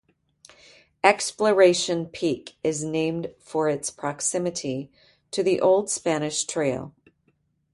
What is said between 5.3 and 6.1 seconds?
the Old